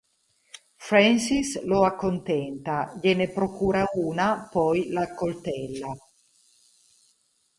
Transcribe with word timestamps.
Frances 0.85 1.61
lo 1.63 1.85
accontenta, 1.85 2.97
gliene 2.99 3.29
procura 3.29 3.85
una, 3.97 4.49
poi 4.51 4.89
l'accoltella. 4.89 5.95